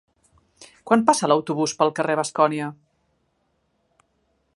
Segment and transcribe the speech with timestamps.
[0.91, 2.71] Quan passa l'autobús pel carrer Bascònia?